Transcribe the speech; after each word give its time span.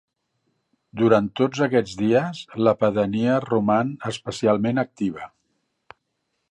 Durant 1.01 1.27
tots 1.39 1.61
aquests 1.65 1.93
dies, 1.99 2.39
la 2.69 2.73
pedania 2.81 3.37
roman 3.45 3.93
especialment 4.13 4.85
activa. 4.89 5.29